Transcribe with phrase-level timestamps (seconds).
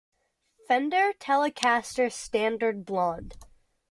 [0.67, 3.35] Fender Telecaster Standard Blonde.